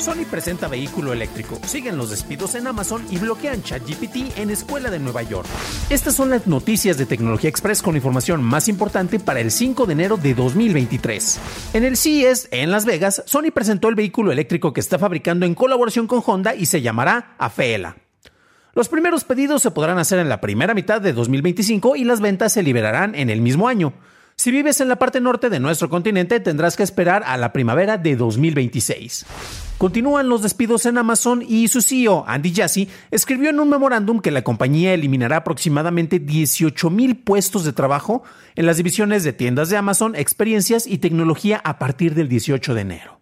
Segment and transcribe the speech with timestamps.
[0.00, 4.98] Sony presenta vehículo eléctrico, siguen los despidos en Amazon y bloquean ChatGPT en Escuela de
[4.98, 5.48] Nueva York.
[5.90, 9.92] Estas son las noticias de Tecnología Express con información más importante para el 5 de
[9.92, 11.40] enero de 2023.
[11.74, 15.54] En el CES en Las Vegas, Sony presentó el vehículo eléctrico que está fabricando en
[15.54, 17.96] colaboración con Honda y se llamará Afeela.
[18.74, 22.52] Los primeros pedidos se podrán hacer en la primera mitad de 2025 y las ventas
[22.52, 23.92] se liberarán en el mismo año.
[24.38, 27.98] Si vives en la parte norte de nuestro continente, tendrás que esperar a la primavera
[27.98, 29.26] de 2026.
[29.78, 34.30] Continúan los despidos en Amazon y su CEO, Andy Jassy, escribió en un memorándum que
[34.30, 38.22] la compañía eliminará aproximadamente 18 mil puestos de trabajo
[38.54, 42.80] en las divisiones de tiendas de Amazon, experiencias y tecnología a partir del 18 de
[42.80, 43.20] enero.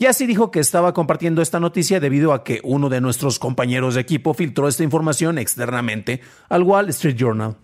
[0.00, 4.00] Jassy dijo que estaba compartiendo esta noticia debido a que uno de nuestros compañeros de
[4.00, 7.54] equipo filtró esta información externamente al Wall Street Journal.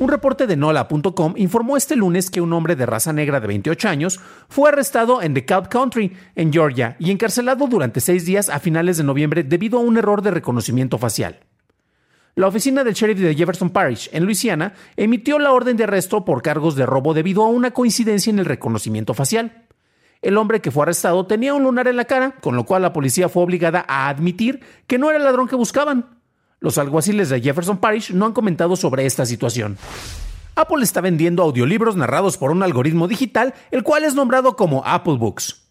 [0.00, 3.88] Un reporte de NOLA.com informó este lunes que un hombre de raza negra de 28
[3.88, 8.96] años fue arrestado en DeKalb Country, en Georgia, y encarcelado durante seis días a finales
[8.96, 11.40] de noviembre debido a un error de reconocimiento facial.
[12.36, 16.42] La oficina del sheriff de Jefferson Parish, en Luisiana, emitió la orden de arresto por
[16.42, 19.64] cargos de robo debido a una coincidencia en el reconocimiento facial.
[20.22, 22.92] El hombre que fue arrestado tenía un lunar en la cara, con lo cual la
[22.92, 26.17] policía fue obligada a admitir que no era el ladrón que buscaban.
[26.60, 29.78] Los alguaciles de Jefferson Parish no han comentado sobre esta situación.
[30.56, 35.16] Apple está vendiendo audiolibros narrados por un algoritmo digital, el cual es nombrado como Apple
[35.16, 35.62] Books.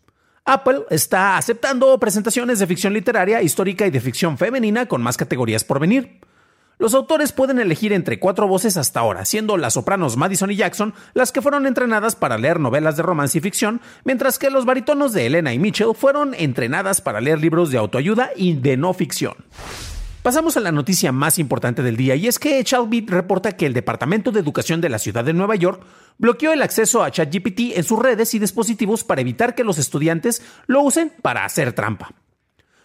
[0.46, 5.66] Apple está aceptando presentaciones de ficción literaria, histórica y de ficción femenina con más categorías
[5.66, 6.22] por venir.
[6.80, 10.94] Los autores pueden elegir entre cuatro voces hasta ahora, siendo las sopranos Madison y Jackson
[11.14, 15.12] las que fueron entrenadas para leer novelas de romance y ficción, mientras que los baritonos
[15.12, 19.34] de Elena y Mitchell fueron entrenadas para leer libros de autoayuda y de no ficción.
[20.28, 23.74] Pasamos a la noticia más importante del día y es que Chalbit reporta que el
[23.74, 25.82] Departamento de Educación de la Ciudad de Nueva York
[26.18, 30.42] bloqueó el acceso a ChatGPT en sus redes y dispositivos para evitar que los estudiantes
[30.66, 32.12] lo usen para hacer trampa.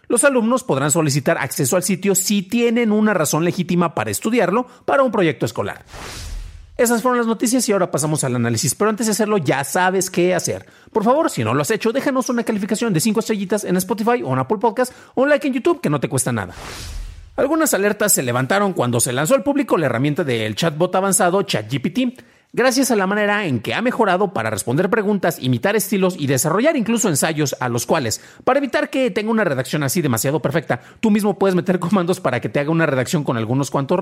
[0.06, 5.02] Los alumnos podrán solicitar acceso al sitio si tienen una razón legítima para estudiarlo para
[5.02, 5.84] un proyecto escolar.
[6.76, 10.10] Esas fueron las noticias y ahora pasamos al análisis, pero antes de hacerlo ya sabes
[10.10, 10.64] qué hacer.
[10.92, 14.22] Por favor, si no lo has hecho, déjanos una calificación de 5 estrellitas en Spotify
[14.22, 16.54] o en Apple Podcast o un like en YouTube que no te cuesta nada.
[17.34, 22.20] Algunas alertas se levantaron cuando se lanzó al público la herramienta del chatbot avanzado ChatGPT,
[22.52, 26.76] gracias a la manera en que ha mejorado para responder preguntas, imitar estilos y desarrollar
[26.76, 31.10] incluso ensayos a los cuales, para evitar que tenga una redacción así demasiado perfecta, tú
[31.10, 33.98] mismo puedes meter comandos para que te haga una redacción con algunos cuantos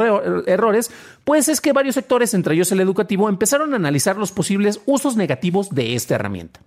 [0.49, 0.91] errores,
[1.23, 5.15] pues es que varios sectores, entre ellos el educativo, empezaron a analizar los posibles usos
[5.15, 6.59] negativos de esta herramienta.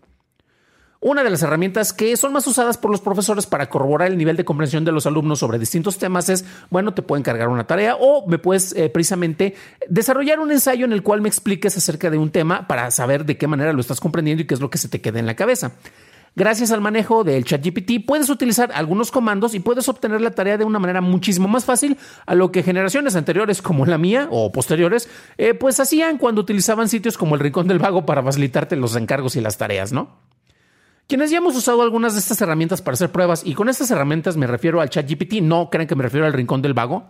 [1.06, 4.38] Una de las herramientas que son más usadas por los profesores para corroborar el nivel
[4.38, 7.98] de comprensión de los alumnos sobre distintos temas es, bueno, te puedo encargar una tarea
[8.00, 9.54] o me puedes eh, precisamente
[9.90, 13.36] desarrollar un ensayo en el cual me expliques acerca de un tema para saber de
[13.36, 15.36] qué manera lo estás comprendiendo y qué es lo que se te queda en la
[15.36, 15.74] cabeza.
[16.38, 20.64] Gracias al manejo del ChatGPT puedes utilizar algunos comandos y puedes obtener la tarea de
[20.64, 25.10] una manera muchísimo más fácil a lo que generaciones anteriores como la mía o posteriores
[25.38, 29.36] eh, pues hacían cuando utilizaban sitios como el Rincón del Vago para facilitarte los encargos
[29.36, 30.33] y las tareas, ¿no?
[31.08, 34.38] Quienes ya hemos usado algunas de estas herramientas para hacer pruebas, y con estas herramientas
[34.38, 37.06] me refiero al ChatGPT, no crean que me refiero al rincón del vago,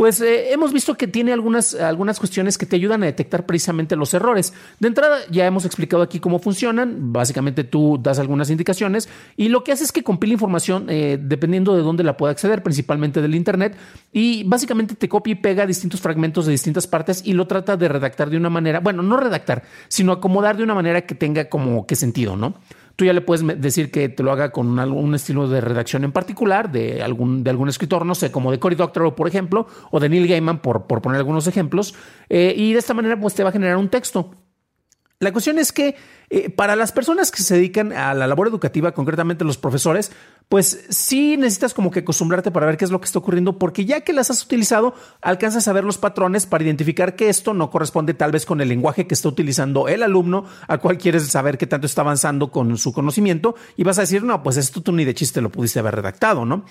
[0.00, 3.96] pues eh, hemos visto que tiene algunas, algunas cuestiones que te ayudan a detectar precisamente
[3.96, 4.54] los errores.
[4.78, 7.12] De entrada, ya hemos explicado aquí cómo funcionan.
[7.12, 11.76] Básicamente tú das algunas indicaciones y lo que hace es que compila información eh, dependiendo
[11.76, 13.76] de dónde la pueda acceder, principalmente del Internet,
[14.10, 17.88] y básicamente te copia y pega distintos fragmentos de distintas partes y lo trata de
[17.88, 21.86] redactar de una manera, bueno, no redactar, sino acomodar de una manera que tenga como
[21.86, 22.54] que sentido, ¿no?
[23.00, 26.12] Tú ya le puedes decir que te lo haga con un estilo de redacción en
[26.12, 30.00] particular de algún, de algún escritor, no sé, como de Cory Doctorow, por ejemplo, o
[30.00, 31.94] de Neil Gaiman, por, por poner algunos ejemplos.
[32.28, 34.34] Eh, y de esta manera, pues te va a generar un texto.
[35.22, 35.96] La cuestión es que
[36.30, 40.12] eh, para las personas que se dedican a la labor educativa, concretamente los profesores,
[40.48, 43.84] pues sí necesitas como que acostumbrarte para ver qué es lo que está ocurriendo, porque
[43.84, 47.70] ya que las has utilizado, alcanzas a ver los patrones para identificar que esto no
[47.70, 51.58] corresponde tal vez con el lenguaje que está utilizando el alumno, al cual quieres saber
[51.58, 54.90] qué tanto está avanzando con su conocimiento, y vas a decir, no, pues esto tú
[54.92, 56.64] ni de chiste lo pudiste haber redactado, ¿no?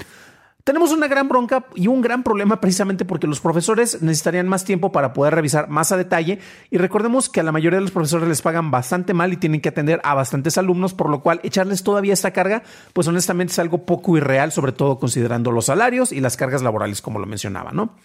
[0.69, 4.91] Tenemos una gran bronca y un gran problema precisamente porque los profesores necesitarían más tiempo
[4.91, 6.37] para poder revisar más a detalle
[6.69, 9.61] y recordemos que a la mayoría de los profesores les pagan bastante mal y tienen
[9.61, 12.61] que atender a bastantes alumnos, por lo cual echarles todavía esta carga,
[12.93, 17.01] pues honestamente es algo poco irreal, sobre todo considerando los salarios y las cargas laborales,
[17.01, 17.95] como lo mencionaba, ¿no?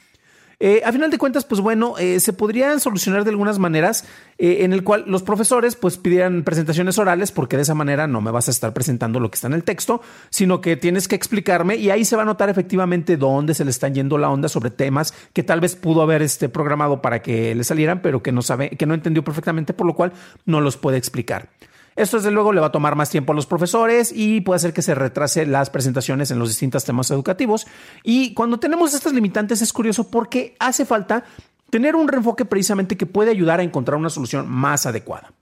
[0.61, 4.05] Eh, a final de cuentas, pues bueno, eh, se podrían solucionar de algunas maneras
[4.39, 8.21] eh, en el cual los profesores pues pidieran presentaciones orales porque de esa manera no
[8.21, 11.17] me vas a estar presentando lo que está en el texto, sino que tienes que
[11.17, 14.49] explicarme y ahí se va a notar efectivamente dónde se le está yendo la onda
[14.49, 18.33] sobre temas que tal vez pudo haber este programado para que le salieran, pero que
[18.33, 20.13] no sabe, que no entendió perfectamente, por lo cual
[20.47, 21.49] no los puede explicar.
[21.97, 24.73] Esto desde luego le va a tomar más tiempo a los profesores y puede hacer
[24.73, 27.67] que se retrase las presentaciones en los distintos temas educativos.
[28.03, 31.25] Y cuando tenemos estas limitantes es curioso porque hace falta
[31.71, 35.33] tener un reenfoque precisamente que puede ayudar a encontrar una solución más adecuada.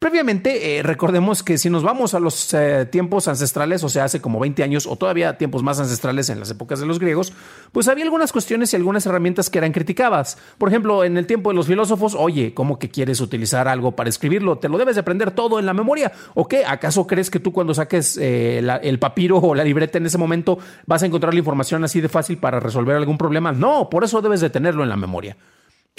[0.00, 4.22] Previamente, eh, recordemos que si nos vamos a los eh, tiempos ancestrales, o sea, hace
[4.22, 7.34] como 20 años o todavía tiempos más ancestrales en las épocas de los griegos,
[7.70, 10.38] pues había algunas cuestiones y algunas herramientas que eran criticadas.
[10.56, 14.08] Por ejemplo, en el tiempo de los filósofos, oye, ¿cómo que quieres utilizar algo para
[14.08, 14.56] escribirlo?
[14.56, 16.10] ¿Te lo debes de aprender todo en la memoria?
[16.32, 16.64] ¿O qué?
[16.64, 20.58] ¿Acaso crees que tú cuando saques eh, el papiro o la libreta en ese momento
[20.86, 23.52] vas a encontrar la información así de fácil para resolver algún problema?
[23.52, 25.36] No, por eso debes de tenerlo en la memoria.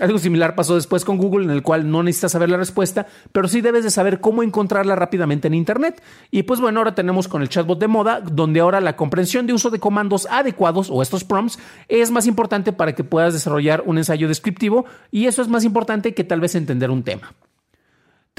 [0.02, 3.48] Algo similar pasó después con Google, en el cual no necesitas saber la respuesta, pero
[3.48, 6.02] sí debes de saber cómo encontrarla rápidamente en Internet.
[6.32, 9.54] Y pues bueno, ahora tenemos con el chatbot de moda, donde ahora la comprensión de
[9.54, 14.00] uso de comandos adecuados o estos prompts es más importante para que puedas desarrollar un
[14.00, 17.34] ensayo descriptivo y eso es más importante que tal vez entender un tema.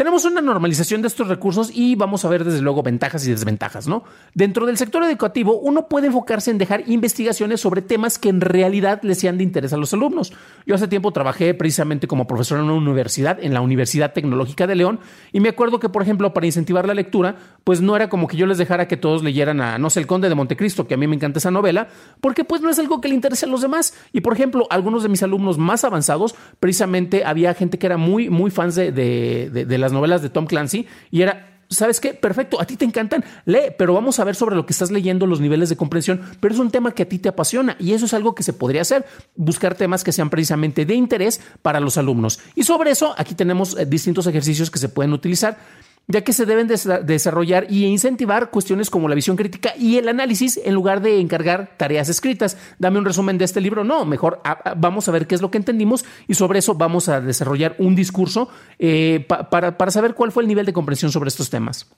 [0.03, 3.87] Tenemos una normalización de estos recursos y vamos a ver desde luego ventajas y desventajas,
[3.87, 4.03] ¿no?
[4.35, 8.99] Dentro del sector educativo, uno puede enfocarse en dejar investigaciones sobre temas que en realidad
[9.05, 10.33] le sean de interés a los alumnos.
[10.67, 14.75] Yo hace tiempo trabajé precisamente como profesor en una universidad, en la Universidad Tecnológica de
[14.75, 14.99] León,
[15.31, 18.37] y me acuerdo que, por ejemplo, para incentivar la lectura, pues no era como que
[18.37, 20.97] yo les dejara que todos leyeran a, no sé, El Conde de Montecristo, que a
[20.97, 21.87] mí me encanta esa novela,
[22.21, 23.95] porque pues no es algo que le interese a los demás.
[24.13, 28.31] Y, por ejemplo, algunos de mis alumnos más avanzados, precisamente había gente que era muy,
[28.31, 32.15] muy fans de, de las novelas de Tom Clancy y era ¿sabes qué?
[32.15, 35.27] Perfecto, a ti te encantan, lee, pero vamos a ver sobre lo que estás leyendo,
[35.27, 38.05] los niveles de comprensión, pero es un tema que a ti te apasiona y eso
[38.05, 41.97] es algo que se podría hacer, buscar temas que sean precisamente de interés para los
[41.97, 42.41] alumnos.
[42.55, 45.59] Y sobre eso, aquí tenemos eh, distintos ejercicios que se pueden utilizar
[46.09, 50.61] ya que se deben desarrollar y incentivar cuestiones como la visión crítica y el análisis
[50.63, 52.57] en lugar de encargar tareas escritas.
[52.79, 53.85] Dame un resumen de este libro.
[53.85, 54.41] No, mejor
[54.77, 57.95] vamos a ver qué es lo que entendimos y sobre eso vamos a desarrollar un
[57.95, 61.89] discurso eh, para, saber cuál fue el nivel de comprensión sobre estos temas.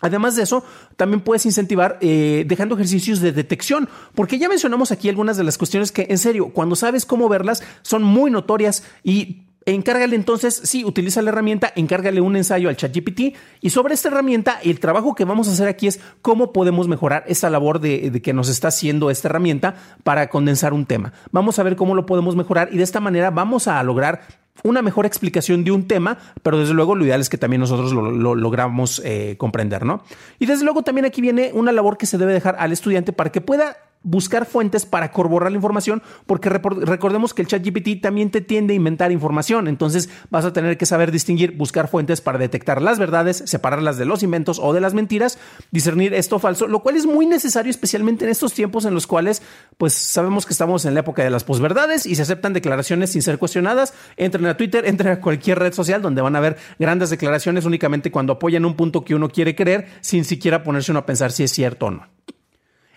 [0.00, 0.64] Además de eso,
[0.96, 5.58] también puedes incentivar eh, dejando ejercicios de detección, porque ya mencionamos aquí algunas de las
[5.58, 10.84] cuestiones que, en serio, cuando sabes cómo verlas, son muy notorias y Encárgale entonces, sí,
[10.84, 15.24] utiliza la herramienta, encárgale un ensayo al ChatGPT y sobre esta herramienta el trabajo que
[15.24, 19.10] vamos a hacer aquí es cómo podemos mejorar esta labor de, que nos está haciendo
[19.10, 21.12] esta herramienta para condensar un tema.
[21.30, 24.22] Vamos a ver cómo lo podemos mejorar y de esta manera vamos a lograr
[24.64, 27.92] una mejor explicación de un tema, pero desde luego lo ideal es que también nosotros
[27.92, 30.02] lo, logramos eh, comprender, ¿no?
[30.38, 33.32] Y desde luego también aquí viene una labor que se debe dejar al estudiante para
[33.32, 38.30] que pueda buscar fuentes para corroborar la información, porque recordemos que el chat GPT también
[38.30, 42.38] te tiende a inventar información, entonces vas a tener que saber distinguir, buscar fuentes para
[42.38, 45.38] detectar las verdades, separarlas de los inventos o de las mentiras,
[45.70, 49.42] discernir esto falso, lo cual es muy necesario especialmente en estos tiempos en los cuales
[49.78, 53.22] pues sabemos que estamos en la época de las posverdades y se aceptan declaraciones sin
[53.22, 57.10] ser cuestionadas, entren a Twitter, entren a cualquier red social donde van a ver grandes
[57.10, 61.06] declaraciones únicamente cuando apoyan un punto que uno quiere creer sin siquiera ponerse uno a
[61.06, 62.06] pensar si es cierto o no.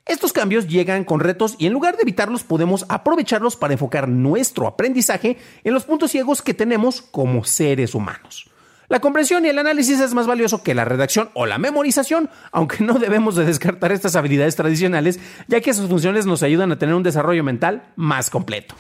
[0.05, 4.67] Estos cambios llegan con retos y en lugar de evitarlos podemos aprovecharlos para enfocar nuestro
[4.67, 8.47] aprendizaje en los puntos ciegos que tenemos como seres humanos.
[8.87, 12.83] La comprensión y el análisis es más valioso que la redacción o la memorización, aunque
[12.83, 16.93] no debemos de descartar estas habilidades tradicionales, ya que sus funciones nos ayudan a tener
[16.93, 18.75] un desarrollo mental más completo.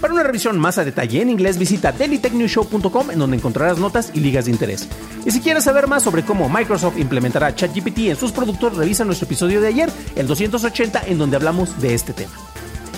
[0.00, 4.20] Para una revisión más a detalle en inglés, visita dailytechnewshow.com en donde encontrarás notas y
[4.20, 4.88] ligas de interés.
[5.24, 9.26] Y si quieres saber más sobre cómo Microsoft implementará ChatGPT en sus productos, revisa nuestro
[9.26, 12.32] episodio de ayer, el 280, en donde hablamos de este tema.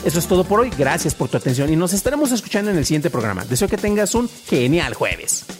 [0.04, 2.87] Eso es todo por hoy, gracias por tu atención y nos estaremos escuchando en el
[2.87, 3.45] siguiente programa.
[3.45, 5.59] Deseo que tengas un genial jueves.